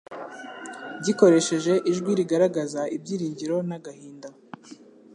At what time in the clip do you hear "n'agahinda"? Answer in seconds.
3.67-4.29